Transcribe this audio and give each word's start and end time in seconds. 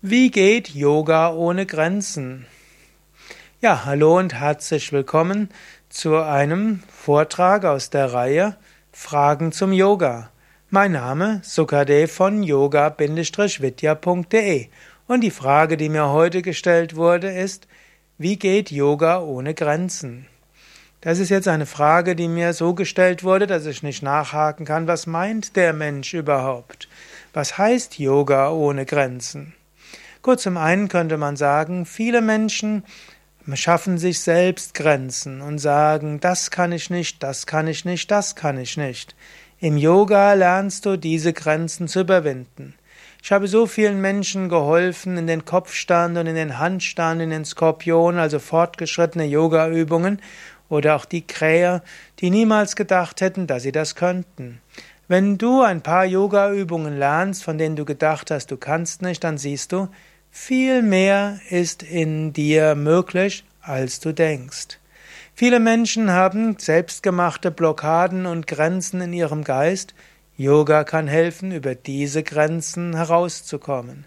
Wie 0.00 0.30
geht 0.30 0.68
Yoga 0.68 1.32
ohne 1.32 1.66
Grenzen? 1.66 2.46
Ja, 3.60 3.84
hallo 3.84 4.16
und 4.16 4.32
herzlich 4.32 4.92
willkommen 4.92 5.48
zu 5.88 6.18
einem 6.18 6.84
Vortrag 6.86 7.64
aus 7.64 7.90
der 7.90 8.12
Reihe 8.12 8.54
Fragen 8.92 9.50
zum 9.50 9.72
Yoga. 9.72 10.30
Mein 10.70 10.92
Name 10.92 11.40
Sukadev 11.42 12.12
von 12.12 12.44
yoga-vidya.de 12.44 14.68
und 15.08 15.20
die 15.20 15.32
Frage, 15.32 15.76
die 15.76 15.88
mir 15.88 16.10
heute 16.10 16.42
gestellt 16.42 16.94
wurde, 16.94 17.32
ist, 17.32 17.66
wie 18.18 18.36
geht 18.36 18.70
Yoga 18.70 19.20
ohne 19.20 19.52
Grenzen? 19.52 20.28
Das 21.00 21.18
ist 21.18 21.30
jetzt 21.30 21.48
eine 21.48 21.66
Frage, 21.66 22.14
die 22.14 22.28
mir 22.28 22.52
so 22.52 22.72
gestellt 22.72 23.24
wurde, 23.24 23.48
dass 23.48 23.66
ich 23.66 23.82
nicht 23.82 24.04
nachhaken 24.04 24.64
kann, 24.64 24.86
was 24.86 25.08
meint 25.08 25.56
der 25.56 25.72
Mensch 25.72 26.14
überhaupt? 26.14 26.88
Was 27.32 27.58
heißt 27.58 27.98
Yoga 27.98 28.52
ohne 28.52 28.86
Grenzen? 28.86 29.54
Gut, 30.28 30.40
zum 30.40 30.58
einen 30.58 30.88
könnte 30.88 31.16
man 31.16 31.36
sagen, 31.36 31.86
viele 31.86 32.20
Menschen 32.20 32.84
schaffen 33.54 33.96
sich 33.96 34.20
selbst 34.20 34.74
Grenzen 34.74 35.40
und 35.40 35.56
sagen, 35.58 36.20
das 36.20 36.50
kann 36.50 36.70
ich 36.70 36.90
nicht, 36.90 37.22
das 37.22 37.46
kann 37.46 37.66
ich 37.66 37.86
nicht, 37.86 38.10
das 38.10 38.36
kann 38.36 38.58
ich 38.58 38.76
nicht. 38.76 39.16
Im 39.58 39.78
Yoga 39.78 40.34
lernst 40.34 40.84
du 40.84 40.98
diese 40.98 41.32
Grenzen 41.32 41.88
zu 41.88 42.00
überwinden. 42.00 42.74
Ich 43.22 43.32
habe 43.32 43.48
so 43.48 43.64
vielen 43.64 44.02
Menschen 44.02 44.50
geholfen 44.50 45.16
in 45.16 45.26
den 45.26 45.46
Kopfstand 45.46 46.18
und 46.18 46.26
in 46.26 46.34
den 46.34 46.58
Handstand, 46.58 47.22
in 47.22 47.30
den 47.30 47.46
Skorpion, 47.46 48.18
also 48.18 48.38
fortgeschrittene 48.38 49.24
Yoga-Übungen 49.24 50.20
oder 50.68 50.96
auch 50.96 51.06
die 51.06 51.26
Krähe, 51.26 51.80
die 52.18 52.28
niemals 52.28 52.76
gedacht 52.76 53.22
hätten, 53.22 53.46
dass 53.46 53.62
sie 53.62 53.72
das 53.72 53.94
könnten. 53.94 54.60
Wenn 55.10 55.38
du 55.38 55.62
ein 55.62 55.80
paar 55.80 56.04
Yoga-Übungen 56.04 56.98
lernst, 56.98 57.42
von 57.42 57.56
denen 57.56 57.76
du 57.76 57.86
gedacht 57.86 58.30
hast, 58.30 58.50
du 58.50 58.58
kannst 58.58 59.00
nicht, 59.00 59.24
dann 59.24 59.38
siehst 59.38 59.72
du, 59.72 59.88
viel 60.30 60.82
mehr 60.82 61.40
ist 61.50 61.82
in 61.82 62.32
dir 62.32 62.74
möglich, 62.74 63.44
als 63.60 64.00
du 64.00 64.12
denkst. 64.12 64.78
Viele 65.34 65.60
Menschen 65.60 66.10
haben 66.10 66.56
selbstgemachte 66.58 67.50
Blockaden 67.50 68.26
und 68.26 68.46
Grenzen 68.46 69.00
in 69.00 69.12
ihrem 69.12 69.44
Geist. 69.44 69.94
Yoga 70.36 70.84
kann 70.84 71.06
helfen, 71.06 71.52
über 71.52 71.74
diese 71.74 72.22
Grenzen 72.22 72.96
herauszukommen. 72.96 74.06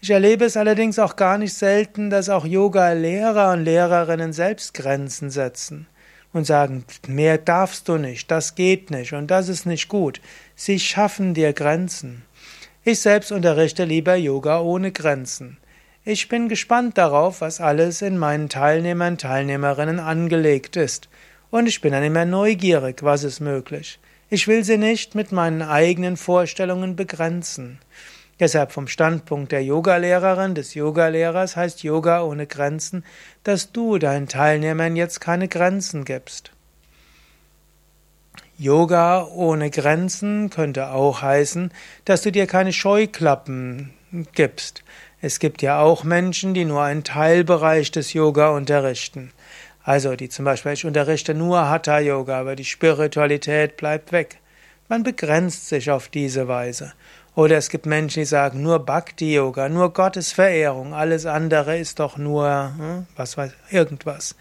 Ich 0.00 0.10
erlebe 0.10 0.44
es 0.44 0.56
allerdings 0.56 0.98
auch 0.98 1.16
gar 1.16 1.38
nicht 1.38 1.54
selten, 1.54 2.10
dass 2.10 2.28
auch 2.28 2.44
Yoga-Lehrer 2.44 3.52
und 3.52 3.64
Lehrerinnen 3.64 4.32
selbst 4.32 4.74
Grenzen 4.74 5.30
setzen 5.30 5.88
und 6.32 6.44
sagen, 6.44 6.84
mehr 7.06 7.38
darfst 7.38 7.88
du 7.88 7.96
nicht, 7.96 8.30
das 8.30 8.54
geht 8.54 8.90
nicht 8.90 9.12
und 9.12 9.28
das 9.28 9.48
ist 9.48 9.66
nicht 9.66 9.88
gut. 9.88 10.20
Sie 10.54 10.78
schaffen 10.78 11.34
dir 11.34 11.52
Grenzen. 11.52 12.22
Ich 12.90 13.00
selbst 13.00 13.32
unterrichte 13.32 13.84
lieber 13.84 14.16
Yoga 14.16 14.60
ohne 14.60 14.92
Grenzen. 14.92 15.58
Ich 16.06 16.30
bin 16.30 16.48
gespannt 16.48 16.96
darauf, 16.96 17.42
was 17.42 17.60
alles 17.60 18.00
in 18.00 18.16
meinen 18.16 18.48
Teilnehmern, 18.48 19.18
Teilnehmerinnen 19.18 20.00
angelegt 20.00 20.74
ist. 20.76 21.10
Und 21.50 21.66
ich 21.66 21.82
bin 21.82 21.92
dann 21.92 22.02
immer 22.02 22.24
neugierig, 22.24 23.02
was 23.02 23.24
ist 23.24 23.40
möglich. 23.40 23.98
Ich 24.30 24.48
will 24.48 24.64
sie 24.64 24.78
nicht 24.78 25.14
mit 25.14 25.32
meinen 25.32 25.60
eigenen 25.60 26.16
Vorstellungen 26.16 26.96
begrenzen. 26.96 27.78
Deshalb 28.40 28.72
vom 28.72 28.88
Standpunkt 28.88 29.52
der 29.52 29.62
Yogalehrerin, 29.62 30.54
des 30.54 30.72
Yogalehrers 30.72 31.56
heißt 31.56 31.82
Yoga 31.82 32.22
ohne 32.22 32.46
Grenzen, 32.46 33.04
dass 33.44 33.70
du 33.70 33.98
deinen 33.98 34.28
Teilnehmern 34.28 34.96
jetzt 34.96 35.20
keine 35.20 35.48
Grenzen 35.48 36.06
gibst. 36.06 36.52
Yoga 38.60 39.24
ohne 39.24 39.70
Grenzen 39.70 40.50
könnte 40.50 40.90
auch 40.90 41.22
heißen, 41.22 41.70
dass 42.04 42.22
du 42.22 42.32
dir 42.32 42.48
keine 42.48 42.72
Scheuklappen 42.72 43.94
gibst. 44.34 44.82
Es 45.20 45.38
gibt 45.38 45.62
ja 45.62 45.80
auch 45.80 46.02
Menschen, 46.02 46.54
die 46.54 46.64
nur 46.64 46.82
einen 46.82 47.04
Teilbereich 47.04 47.92
des 47.92 48.12
Yoga 48.14 48.48
unterrichten. 48.50 49.32
Also 49.84 50.16
die 50.16 50.28
zum 50.28 50.44
Beispiel, 50.44 50.72
ich 50.72 50.84
unterrichte 50.84 51.34
nur 51.34 51.68
Hatha 51.68 52.00
Yoga, 52.00 52.40
aber 52.40 52.56
die 52.56 52.64
Spiritualität 52.64 53.76
bleibt 53.76 54.10
weg. 54.10 54.38
Man 54.88 55.04
begrenzt 55.04 55.68
sich 55.68 55.92
auf 55.92 56.08
diese 56.08 56.48
Weise. 56.48 56.94
Oder 57.36 57.58
es 57.58 57.68
gibt 57.68 57.86
Menschen, 57.86 58.22
die 58.22 58.26
sagen, 58.26 58.60
nur 58.60 58.84
Bhakti 58.84 59.34
Yoga, 59.34 59.68
nur 59.68 59.92
Gottesverehrung, 59.92 60.94
alles 60.94 61.26
andere 61.26 61.78
ist 61.78 62.00
doch 62.00 62.16
nur, 62.16 62.72
hm, 62.76 63.06
was 63.14 63.36
weiß, 63.36 63.52
irgendwas. 63.70 64.34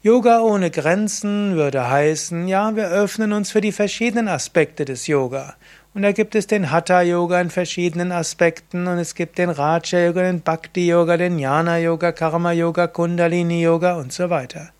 Yoga 0.00 0.42
ohne 0.42 0.70
Grenzen 0.70 1.56
würde 1.56 1.90
heißen, 1.90 2.46
ja, 2.46 2.76
wir 2.76 2.86
öffnen 2.88 3.32
uns 3.32 3.50
für 3.50 3.60
die 3.60 3.72
verschiedenen 3.72 4.28
Aspekte 4.28 4.84
des 4.84 5.08
Yoga. 5.08 5.56
Und 5.92 6.02
da 6.02 6.12
gibt 6.12 6.36
es 6.36 6.46
den 6.46 6.70
Hatha 6.70 7.02
Yoga 7.02 7.40
in 7.40 7.50
verschiedenen 7.50 8.12
Aspekten 8.12 8.86
und 8.86 8.98
es 8.98 9.16
gibt 9.16 9.38
den 9.38 9.50
Raja 9.50 9.98
Yoga, 9.98 10.22
den 10.22 10.40
Bhakti 10.40 10.86
Yoga, 10.86 11.16
den 11.16 11.40
Jnana 11.40 11.78
Yoga, 11.78 12.12
Karma 12.12 12.52
Yoga, 12.52 12.86
Kundalini 12.86 13.60
Yoga 13.60 13.96
und 13.96 14.12
so 14.12 14.30
weiter. 14.30 14.70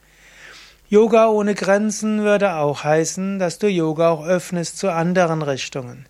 Yoga 0.88 1.26
ohne 1.26 1.56
Grenzen 1.56 2.22
würde 2.22 2.54
auch 2.54 2.84
heißen, 2.84 3.40
dass 3.40 3.58
du 3.58 3.66
Yoga 3.66 4.10
auch 4.10 4.24
öffnest 4.24 4.78
zu 4.78 4.92
anderen 4.92 5.42
Richtungen. 5.42 6.06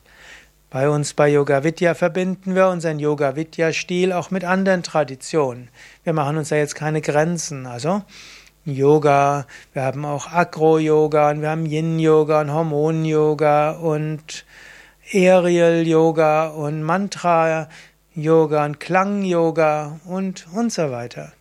Bei 0.69 0.91
uns 0.91 1.15
bei 1.15 1.31
Yoga 1.31 1.65
Vidya 1.65 1.95
verbinden 1.95 2.55
wir 2.55 2.69
unseren 2.69 2.99
Yoga 2.99 3.37
Vidya 3.37 3.73
Stil 3.73 4.13
auch 4.13 4.31
mit 4.31 4.45
anderen 4.45 4.83
Traditionen. 4.83 5.71
Wir 6.05 6.13
machen 6.13 6.37
uns 6.37 6.51
da 6.51 6.57
jetzt 6.57 6.75
keine 6.75 7.01
Grenzen. 7.01 7.65
Also 7.65 8.03
Yoga, 8.69 9.47
wir 9.73 9.83
haben 9.83 10.05
auch 10.05 10.31
Agro-Yoga 10.31 11.31
und 11.31 11.41
wir 11.41 11.49
haben 11.49 11.65
Yin-Yoga 11.65 12.43
und 12.43 12.53
Hormon-Yoga 12.53 13.71
und 13.71 14.45
Aerial-Yoga 15.11 16.49
und 16.49 16.83
Mantra-Yoga 16.83 18.67
und 18.67 18.79
Klang-Yoga 18.79 20.01
und 20.05 20.47
und 20.53 20.71
so 20.71 20.91
weiter. 20.91 21.33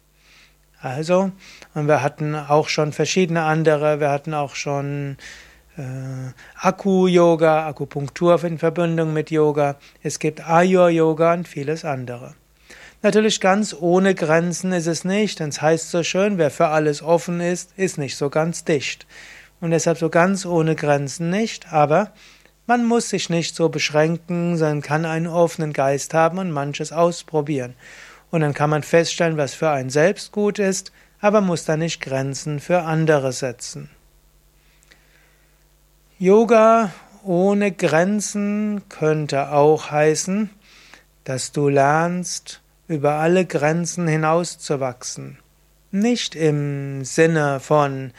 Also, 0.80 1.32
und 1.74 1.88
wir 1.88 2.02
hatten 2.02 2.34
auch 2.34 2.70
schon 2.70 2.94
verschiedene 2.94 3.44
andere, 3.44 4.00
wir 4.00 4.10
hatten 4.10 4.34
auch 4.34 4.56
schon 4.56 5.18
äh, 5.76 5.82
Akku-Yoga, 6.62 7.68
Akupunktur 7.68 8.42
in 8.46 8.58
Verbindung 8.58 9.12
mit 9.12 9.32
Yoga. 9.32 9.76
Es 10.02 10.20
gibt 10.20 10.48
Ayur-Yoga 10.48 11.34
und 11.34 11.48
vieles 11.48 11.84
andere. 11.84 12.36
Natürlich 13.08 13.40
ganz 13.40 13.74
ohne 13.74 14.16
Grenzen 14.16 14.74
ist 14.74 14.86
es 14.86 15.06
nicht, 15.06 15.40
denn 15.40 15.48
es 15.48 15.62
heißt 15.62 15.92
so 15.92 16.04
schön, 16.04 16.38
wer 16.38 16.52
für 16.52 16.68
alles 16.68 17.02
offen 17.02 17.40
ist, 17.40 17.72
ist 17.78 17.98
nicht 17.98 18.18
so 18.18 18.30
ganz 18.30 18.66
dicht. 18.66 19.08
Und 19.62 19.72
deshalb 19.72 19.98
so 19.98 20.10
ganz 20.10 20.46
ohne 20.46 20.76
Grenzen 20.76 21.30
nicht, 21.30 21.72
aber 21.72 22.12
man 22.66 22.86
muss 22.86 23.08
sich 23.08 23.30
nicht 23.30 23.56
so 23.56 23.70
beschränken, 23.70 24.58
sondern 24.58 24.82
kann 24.82 25.06
einen 25.06 25.28
offenen 25.28 25.72
Geist 25.72 26.14
haben 26.14 26.38
und 26.38 26.52
manches 26.52 26.92
ausprobieren. 26.92 27.76
Und 28.30 28.42
dann 28.42 28.54
kann 28.54 28.70
man 28.70 28.84
feststellen, 28.84 29.38
was 29.38 29.54
für 29.54 29.70
einen 29.70 29.90
selbst 29.90 30.34
gut 30.34 30.60
ist, 30.60 30.92
aber 31.22 31.40
muss 31.40 31.64
da 31.64 31.78
nicht 31.78 32.02
Grenzen 32.02 32.60
für 32.60 32.82
andere 32.82 33.32
setzen. 33.32 33.90
Yoga 36.20 36.92
ohne 37.24 37.72
Grenzen 37.72 38.82
könnte 38.90 39.54
auch 39.54 39.92
heißen, 39.92 40.50
dass 41.24 41.54
du 41.54 41.70
lernst, 41.70 42.60
über 42.88 43.14
alle 43.14 43.46
Grenzen 43.46 44.08
hinauszuwachsen. 44.08 45.38
Nicht 45.92 46.36
im 46.36 47.04
Sinne 47.04 47.60
von, 47.60 48.12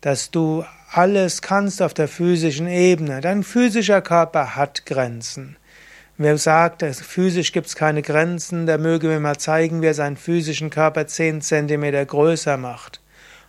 dass 0.00 0.30
du 0.30 0.64
alles 0.90 1.42
kannst 1.42 1.82
auf 1.82 1.94
der 1.94 2.08
physischen 2.08 2.68
Ebene. 2.68 3.20
Dein 3.20 3.42
physischer 3.42 4.00
Körper 4.00 4.56
hat 4.56 4.86
Grenzen. 4.86 5.56
Wer 6.16 6.38
sagt, 6.38 6.84
physisch 6.84 7.50
gibt 7.52 7.66
es 7.66 7.74
keine 7.74 8.02
Grenzen, 8.02 8.66
der 8.66 8.78
möge 8.78 9.08
mir 9.08 9.18
mal 9.18 9.36
zeigen, 9.36 9.82
wie 9.82 9.86
er 9.86 9.94
seinen 9.94 10.16
physischen 10.16 10.70
Körper 10.70 11.06
zehn 11.08 11.40
Zentimeter 11.40 12.04
größer 12.04 12.56
macht. 12.56 13.00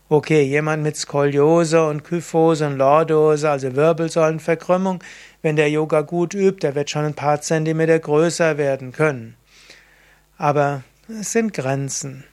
Okay, 0.10 0.42
jemand 0.42 0.82
mit 0.82 0.98
Skoliose 0.98 1.86
und 1.88 2.04
Kyphose 2.04 2.66
und 2.66 2.78
Lordose, 2.78 3.50
also 3.50 3.76
Wirbelsäulenverkrümmung, 3.76 5.04
wenn 5.42 5.56
der 5.56 5.70
Yoga 5.70 6.02
gut 6.02 6.34
übt, 6.34 6.60
der 6.62 6.74
wird 6.74 6.90
schon 6.90 7.06
ein 7.06 7.14
paar 7.14 7.42
Zentimeter 7.42 8.00
größer 8.00 8.58
werden 8.58 8.92
können. 8.92 9.36
Aber 10.38 10.84
es 11.08 11.32
sind 11.32 11.54
Grenzen. 11.54 12.26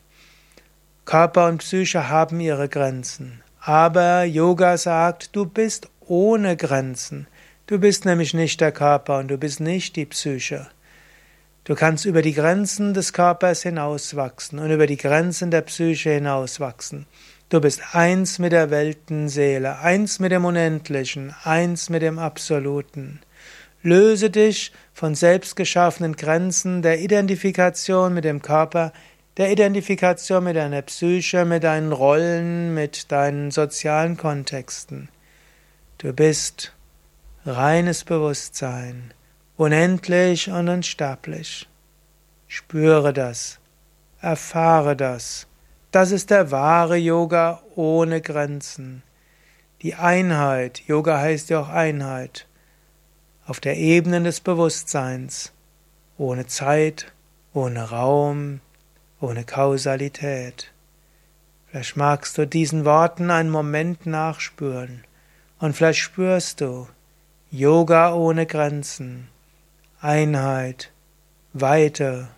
Körper 1.04 1.48
und 1.48 1.58
Psyche 1.58 2.08
haben 2.08 2.40
ihre 2.40 2.68
Grenzen. 2.68 3.42
Aber 3.60 4.24
Yoga 4.24 4.76
sagt, 4.76 5.36
du 5.36 5.46
bist 5.46 5.88
ohne 6.00 6.56
Grenzen. 6.56 7.26
Du 7.66 7.78
bist 7.78 8.04
nämlich 8.04 8.34
nicht 8.34 8.60
der 8.60 8.72
Körper 8.72 9.18
und 9.18 9.28
du 9.28 9.38
bist 9.38 9.60
nicht 9.60 9.94
die 9.96 10.06
Psyche. 10.06 10.68
Du 11.64 11.76
kannst 11.76 12.04
über 12.06 12.22
die 12.22 12.34
Grenzen 12.34 12.92
des 12.92 13.12
Körpers 13.12 13.62
hinauswachsen 13.62 14.58
und 14.58 14.72
über 14.72 14.88
die 14.88 14.96
Grenzen 14.96 15.52
der 15.52 15.60
Psyche 15.62 16.10
hinauswachsen. 16.10 17.06
Du 17.50 17.60
bist 17.60 17.82
eins 17.92 18.40
mit 18.40 18.50
der 18.50 18.70
Weltenseele, 18.70 19.78
eins 19.78 20.18
mit 20.18 20.32
dem 20.32 20.44
Unendlichen, 20.44 21.34
eins 21.44 21.88
mit 21.88 22.02
dem 22.02 22.18
Absoluten. 22.18 23.20
Löse 23.82 24.30
dich 24.30 24.72
von 24.92 25.16
selbstgeschaffenen 25.16 26.14
Grenzen 26.14 26.82
der 26.82 27.00
Identifikation 27.00 28.14
mit 28.14 28.24
dem 28.24 28.40
Körper, 28.40 28.92
der 29.38 29.50
Identifikation 29.50 30.44
mit 30.44 30.56
deiner 30.56 30.82
Psyche, 30.82 31.44
mit 31.44 31.64
deinen 31.64 31.90
Rollen, 31.90 32.74
mit 32.74 33.10
deinen 33.10 33.50
sozialen 33.50 34.16
Kontexten. 34.16 35.08
Du 35.98 36.12
bist 36.12 36.72
reines 37.44 38.04
Bewusstsein, 38.04 39.12
unendlich 39.56 40.48
und 40.48 40.68
unsterblich. 40.68 41.68
Spüre 42.46 43.12
das, 43.12 43.58
erfahre 44.20 44.94
das. 44.94 45.48
Das 45.90 46.12
ist 46.12 46.30
der 46.30 46.50
wahre 46.50 46.96
Yoga 46.96 47.62
ohne 47.74 48.20
Grenzen. 48.20 49.02
Die 49.82 49.94
Einheit, 49.94 50.82
Yoga 50.86 51.18
heißt 51.18 51.50
ja 51.50 51.60
auch 51.60 51.68
Einheit, 51.68 52.46
auf 53.46 53.60
der 53.60 53.76
Ebene 53.76 54.22
des 54.22 54.40
Bewusstseins, 54.40 55.52
ohne 56.18 56.46
Zeit, 56.46 57.12
ohne 57.52 57.90
Raum, 57.90 58.60
ohne 59.20 59.44
Kausalität. 59.44 60.72
Vielleicht 61.68 61.96
magst 61.96 62.36
du 62.38 62.46
diesen 62.46 62.84
Worten 62.84 63.30
einen 63.30 63.50
Moment 63.50 64.06
nachspüren 64.06 65.04
und 65.58 65.74
vielleicht 65.74 66.00
spürst 66.00 66.60
du 66.60 66.88
Yoga 67.50 68.14
ohne 68.14 68.46
Grenzen, 68.46 69.28
Einheit, 70.00 70.92
Weite, 71.52 72.28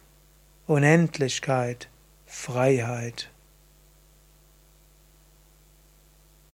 Unendlichkeit, 0.66 1.88
Freiheit. 2.26 3.30